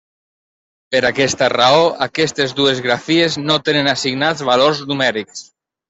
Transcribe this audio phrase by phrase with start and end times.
[0.95, 5.51] Per aquesta raó aquestes dues grafies no tenen assignats valors numèrics.